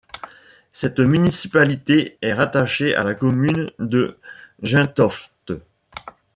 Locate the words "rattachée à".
2.33-3.03